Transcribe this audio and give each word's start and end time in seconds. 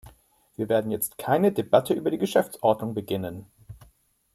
Wir 0.55 0.67
werden 0.67 0.89
jetzt 0.89 1.19
keine 1.19 1.51
Debatte 1.51 1.93
über 1.93 2.09
die 2.09 2.17
Geschäftsordnung 2.17 2.95
beginnen. 2.95 3.45